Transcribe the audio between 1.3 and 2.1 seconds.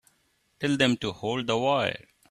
the wire.